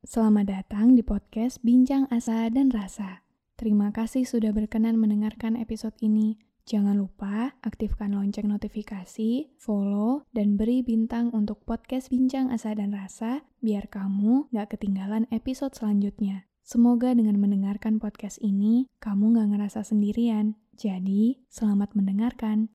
[0.00, 3.20] Selamat datang di podcast Bincang Asa dan Rasa.
[3.60, 6.40] Terima kasih sudah berkenan mendengarkan episode ini.
[6.64, 13.44] Jangan lupa aktifkan lonceng notifikasi, follow, dan beri bintang untuk podcast Bincang Asa dan Rasa
[13.60, 16.48] biar kamu gak ketinggalan episode selanjutnya.
[16.64, 20.56] Semoga dengan mendengarkan podcast ini, kamu gak ngerasa sendirian.
[20.80, 22.72] Jadi, selamat mendengarkan.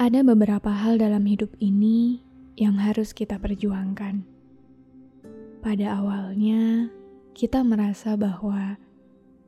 [0.00, 2.24] Ada beberapa hal dalam hidup ini
[2.56, 4.24] yang harus kita perjuangkan.
[5.60, 6.88] Pada awalnya,
[7.36, 8.80] kita merasa bahwa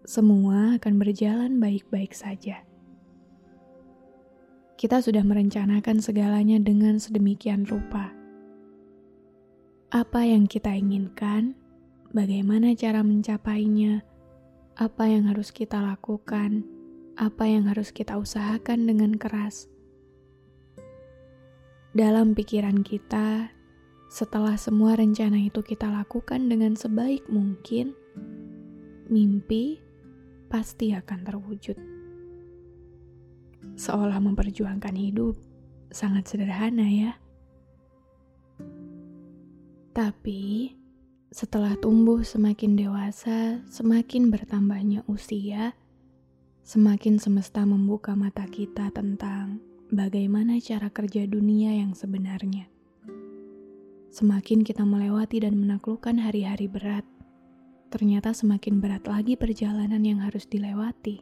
[0.05, 2.69] semua akan berjalan baik-baik saja.
[4.77, 8.12] Kita sudah merencanakan segalanya dengan sedemikian rupa.
[9.89, 11.56] Apa yang kita inginkan,
[12.12, 14.05] bagaimana cara mencapainya,
[14.77, 16.61] apa yang harus kita lakukan,
[17.16, 19.72] apa yang harus kita usahakan dengan keras
[21.92, 23.52] dalam pikiran kita,
[24.08, 27.92] setelah semua rencana itu kita lakukan dengan sebaik mungkin,
[29.12, 29.76] mimpi
[30.48, 31.76] pasti akan terwujud.
[33.76, 35.36] Seolah memperjuangkan hidup
[35.92, 37.12] sangat sederhana, ya.
[39.92, 40.72] Tapi
[41.28, 45.76] setelah tumbuh semakin dewasa, semakin bertambahnya usia,
[46.64, 52.64] semakin semesta membuka mata kita tentang bagaimana cara kerja dunia yang sebenarnya.
[54.08, 57.04] Semakin kita melewati dan menaklukkan hari-hari berat,
[57.92, 61.20] ternyata semakin berat lagi perjalanan yang harus dilewati.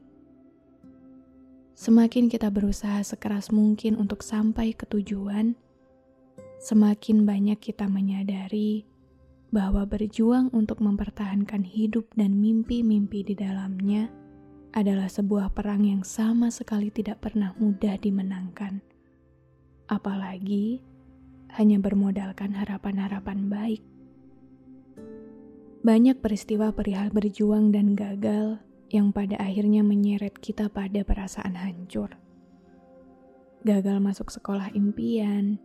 [1.75, 5.59] Semakin kita berusaha sekeras mungkin untuk sampai ke tujuan,
[6.62, 8.86] semakin banyak kita menyadari
[9.50, 14.19] bahwa berjuang untuk mempertahankan hidup dan mimpi-mimpi di dalamnya
[14.70, 18.78] adalah sebuah perang yang sama sekali tidak pernah mudah dimenangkan.
[19.91, 20.78] Apalagi
[21.58, 23.82] hanya bermodalkan harapan-harapan baik.
[25.80, 28.60] Banyak peristiwa perihal berjuang dan gagal
[28.92, 32.14] yang pada akhirnya menyeret kita pada perasaan hancur.
[33.66, 35.59] Gagal masuk sekolah impian,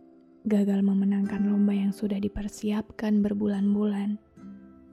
[0.46, 4.18] gagal memenangkan lomba yang sudah dipersiapkan berbulan-bulan,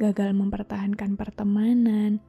[0.01, 2.19] gagal mempertahankan pertemanan,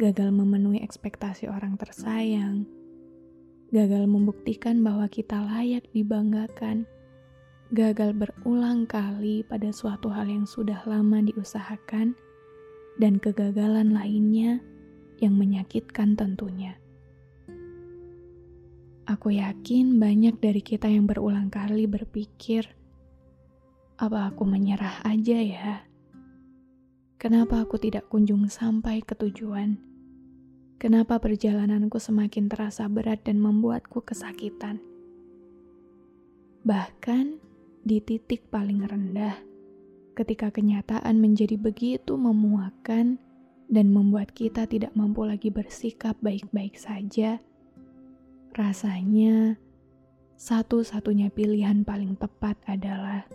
[0.00, 2.64] gagal memenuhi ekspektasi orang tersayang,
[3.68, 6.88] gagal membuktikan bahwa kita layak dibanggakan,
[7.68, 12.16] gagal berulang kali pada suatu hal yang sudah lama diusahakan,
[12.96, 14.64] dan kegagalan lainnya
[15.20, 16.80] yang menyakitkan tentunya.
[19.04, 22.64] Aku yakin banyak dari kita yang berulang kali berpikir,
[24.00, 25.84] apa aku menyerah aja ya?
[27.20, 29.89] Kenapa aku tidak kunjung sampai ke tujuan?
[30.80, 34.80] Kenapa perjalananku semakin terasa berat dan membuatku kesakitan?
[36.64, 37.36] Bahkan
[37.84, 39.36] di titik paling rendah,
[40.16, 43.20] ketika kenyataan menjadi begitu memuakkan
[43.68, 47.44] dan membuat kita tidak mampu lagi bersikap baik-baik saja,
[48.56, 49.60] rasanya
[50.40, 53.28] satu-satunya pilihan paling tepat adalah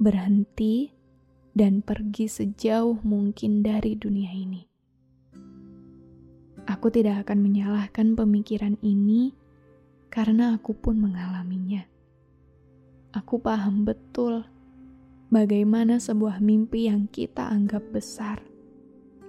[0.00, 0.88] berhenti
[1.52, 4.75] dan pergi sejauh mungkin dari dunia ini.
[6.66, 9.30] Aku tidak akan menyalahkan pemikiran ini
[10.10, 11.86] karena aku pun mengalaminya.
[13.14, 14.42] Aku paham betul
[15.30, 18.42] bagaimana sebuah mimpi yang kita anggap besar,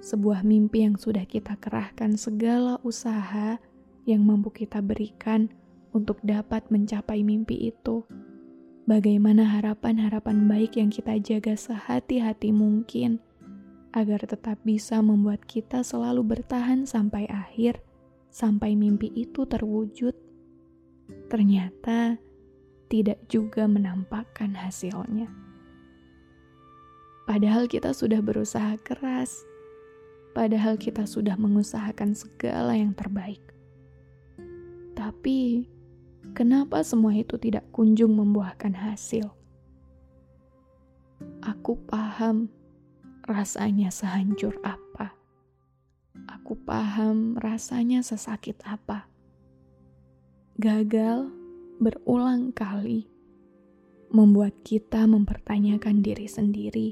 [0.02, 3.62] sebuah mimpi yang sudah kita kerahkan segala usaha
[4.10, 5.54] yang mampu kita berikan
[5.94, 8.02] untuk dapat mencapai mimpi itu.
[8.88, 13.20] Bagaimana harapan-harapan baik yang kita jaga sehati-hati mungkin
[13.98, 17.82] agar tetap bisa membuat kita selalu bertahan sampai akhir,
[18.30, 20.14] sampai mimpi itu terwujud,
[21.34, 22.22] ternyata
[22.94, 25.34] tidak juga menampakkan hasilnya.
[27.26, 29.42] Padahal kita sudah berusaha keras,
[30.38, 33.42] padahal kita sudah mengusahakan segala yang terbaik.
[34.94, 35.66] Tapi,
[36.38, 39.26] kenapa semua itu tidak kunjung membuahkan hasil?
[41.42, 42.54] Aku paham
[43.28, 45.12] rasanya sehancur apa.
[46.64, 49.08] paham rasanya sesakit apa.
[50.56, 51.28] Gagal
[51.78, 53.06] berulang kali
[54.10, 56.90] membuat kita mempertanyakan diri sendiri,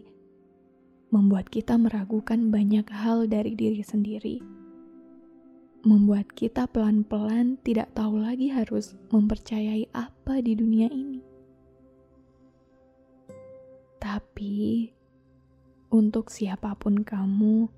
[1.09, 4.43] membuat kita meragukan banyak hal dari diri sendiri,
[5.87, 11.23] membuat kita pelan-pelan tidak tahu lagi harus mempercayai apa di dunia ini.
[13.97, 14.91] Tapi,
[15.95, 17.71] untuk siapa pun kamu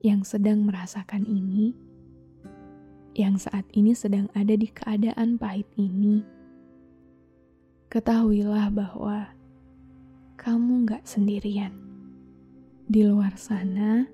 [0.00, 1.76] yang sedang merasakan ini,
[3.12, 6.24] yang saat ini sedang ada di keadaan pahit ini,
[7.92, 9.28] ketahuilah bahwa
[10.40, 11.76] kamu gak sendirian.
[12.88, 14.08] Di luar sana,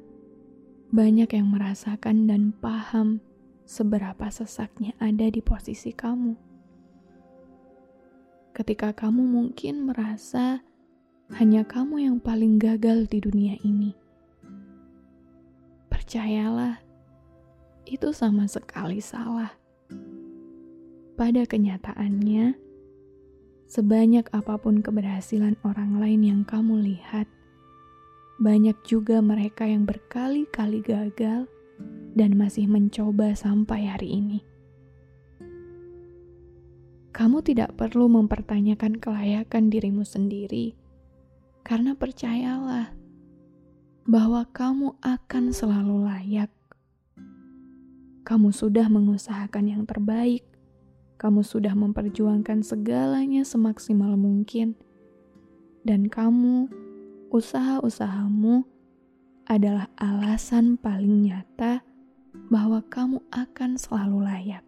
[0.91, 3.23] banyak yang merasakan dan paham
[3.63, 6.35] seberapa sesaknya ada di posisi kamu.
[8.59, 10.67] Ketika kamu mungkin merasa
[11.35, 13.97] hanya kamu yang paling gagal di dunia ini.
[15.91, 16.79] Percayalah,
[17.89, 19.51] itu sama sekali salah.
[21.19, 22.67] Pada kenyataannya,
[23.67, 27.27] Sebanyak apa pun keberhasilan orang lain yang kamu lihat,
[28.39, 31.51] banyak juga mereka yang berkali-kali gagal
[32.15, 34.39] dan masih mencoba sampai hari ini.
[37.11, 40.79] Kamu tidak perlu mempertanyakan kelayakan dirimu sendiri,
[41.67, 42.95] karena percayalah
[44.07, 46.55] bahwa kamu akan selalu layak.
[48.23, 50.47] Kamu sudah mengusahakan yang terbaik,
[51.19, 54.79] kamu sudah memperjuangkan segalanya semaksimal mungkin,
[55.83, 56.71] dan kamu,
[57.35, 58.63] usaha-usahamu
[59.51, 61.83] adalah alasan paling nyata
[62.47, 64.63] bahwa kamu akan selalu layak.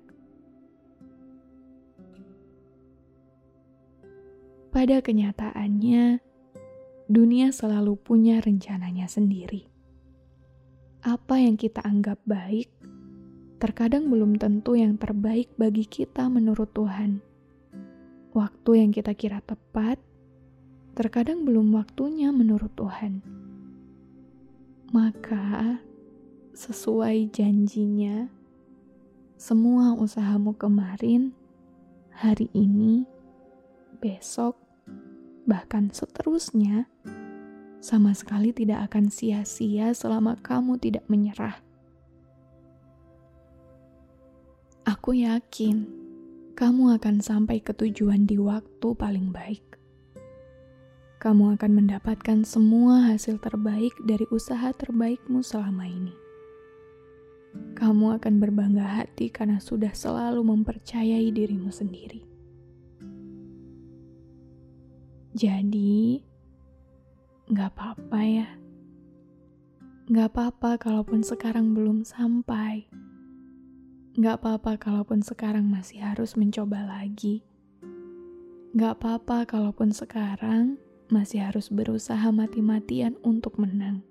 [4.74, 6.27] Pada kenyataannya,
[7.08, 9.64] dunia selalu punya rencananya sendiri.
[11.00, 12.68] Apa yang kita anggap baik
[13.58, 17.24] terkadang belum tentu yang terbaik bagi kita menurut Tuhan.
[18.36, 19.96] Waktu yang kita kira tepat,
[20.92, 23.24] terkadang belum waktunya menurut Tuhan.
[24.92, 25.80] Maka,
[26.52, 28.28] sesuai janjinya,
[29.40, 31.32] semua usahamu kemarin,
[32.12, 33.08] hari ini,
[33.96, 34.60] besok,
[35.48, 36.84] bahkan seterusnya,
[37.80, 41.64] sama sekali tidak akan sia-sia selama kamu tidak menyerah
[44.88, 45.84] Aku yakin
[46.56, 49.60] kamu akan sampai ke tujuan di waktu paling baik.
[51.20, 56.16] Kamu akan mendapatkan semua hasil terbaik dari usaha terbaikmu selama ini.
[57.76, 62.27] Kamu akan berbangga hati karena sudah selalu mempercayai dirimu sendiri.
[65.38, 66.18] Jadi,
[67.46, 68.50] gak apa-apa ya.
[70.10, 72.90] Gak apa-apa kalaupun sekarang belum sampai
[74.18, 77.46] Gak apa-apa kalaupun sekarang masih harus mencoba lagi.
[78.74, 80.74] Gak apa-apa kalaupun sekarang
[81.06, 84.02] masih harus berusaha mati-matian untuk menang.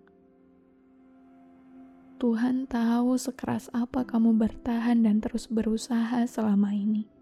[2.23, 7.16] Tuhan tahu sekeras apa kamu bertahan dan terus berusaha selama ini.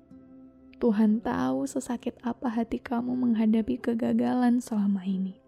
[0.76, 5.40] Tuhan tahu sesakit apa hati kamu menghadapi kegagalan selama ini.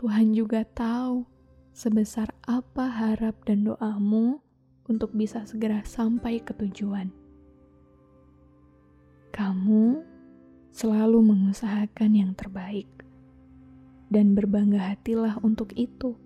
[0.00, 1.28] Tuhan juga tahu
[1.76, 4.40] sebesar apa harap dan doamu
[4.88, 7.12] untuk bisa segera sampai ke tujuan.
[9.36, 10.00] Kamu
[10.72, 12.88] selalu mengusahakan yang terbaik,
[14.08, 16.16] dan berbangga hatilah untuk itu.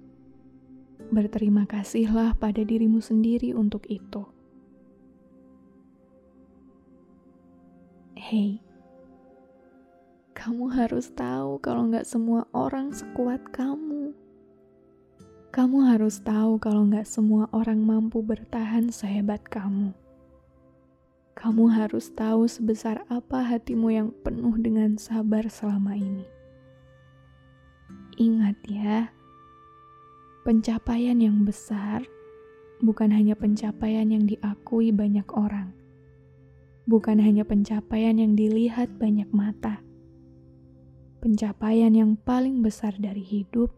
[1.11, 4.40] Berterima kasihlah pada dirimu sendiri untuk itu.
[8.31, 8.63] Hei,
[10.39, 14.15] kamu harus tahu kalau nggak semua orang sekuat kamu.
[15.51, 19.91] Kamu harus tahu kalau nggak semua orang mampu bertahan sehebat kamu.
[21.35, 26.23] Kamu harus tahu sebesar apa hatimu yang penuh dengan sabar selama ini.
[28.15, 29.11] Ingat ya,
[30.47, 32.07] pencapaian yang besar
[32.79, 35.75] bukan hanya pencapaian yang diakui banyak orang,
[36.91, 39.79] bukan hanya pencapaian yang dilihat banyak mata.
[41.23, 43.71] Pencapaian yang paling besar dari hidup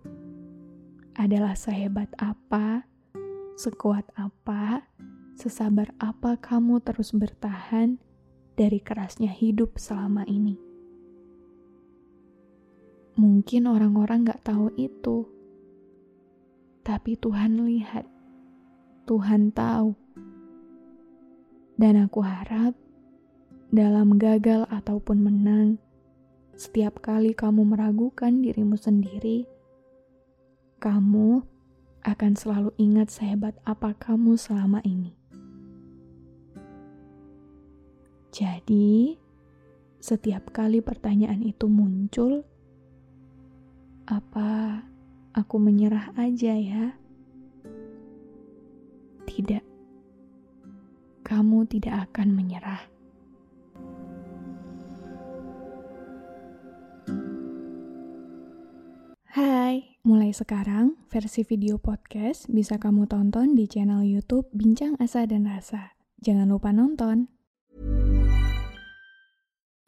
[1.20, 2.88] adalah sehebat apa,
[3.60, 4.88] sekuat apa,
[5.36, 8.00] sesabar apa kamu terus bertahan
[8.56, 10.56] dari kerasnya hidup selama ini.
[13.20, 15.28] Mungkin orang-orang gak tahu itu,
[16.80, 18.08] tapi Tuhan lihat,
[19.04, 19.92] Tuhan tahu.
[21.76, 22.72] Dan aku harap
[23.72, 25.80] dalam gagal ataupun menang,
[26.52, 29.48] setiap kali kamu meragukan dirimu sendiri,
[30.76, 31.40] kamu
[32.04, 35.16] akan selalu ingat sehebat apa kamu selama ini.
[38.28, 39.16] Jadi,
[40.04, 42.44] setiap kali pertanyaan itu muncul,
[44.04, 44.84] apa
[45.32, 46.92] aku menyerah aja ya?
[49.24, 49.64] Tidak,
[51.24, 52.91] kamu tidak akan menyerah.
[59.32, 65.48] Hai, mulai sekarang versi video podcast bisa kamu tonton di channel YouTube Bincang Asa dan
[65.48, 65.96] Rasa.
[66.20, 67.32] Jangan lupa nonton.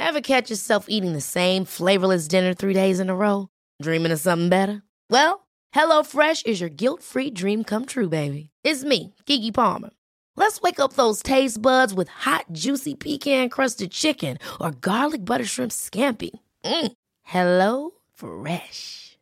[0.01, 3.53] Ever catch yourself eating the same flavorless dinner three days in a row?
[3.85, 4.81] Dreaming of something better?
[5.13, 5.45] Well,
[5.77, 8.49] HelloFresh is your guilt-free dream come true, baby.
[8.65, 9.93] It's me, Kiki Palmer.
[10.41, 15.69] Let's wake up those taste buds with hot, juicy pecan-crusted chicken or garlic butter shrimp
[15.69, 16.33] scampi.
[16.65, 16.97] Mm.
[17.29, 19.13] Hello Fresh.